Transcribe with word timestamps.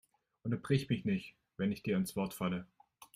Unterbrich 0.41 0.89
mich 0.89 1.05
nicht, 1.05 1.35
wenn 1.57 1.71
ich 1.71 1.83
dir 1.83 1.95
ins 1.95 2.15
Wort 2.15 2.33
falle! 2.33 2.65